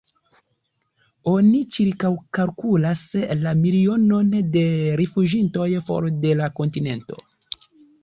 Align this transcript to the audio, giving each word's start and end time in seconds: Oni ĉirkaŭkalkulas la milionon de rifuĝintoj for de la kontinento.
Oni 1.31 1.59
ĉirkaŭkalkulas 1.75 3.05
la 3.43 3.55
milionon 3.61 4.35
de 4.59 4.67
rifuĝintoj 5.05 5.71
for 5.93 6.13
de 6.27 6.37
la 6.45 6.53
kontinento. 6.63 7.25